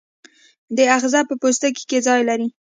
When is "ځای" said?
2.07-2.21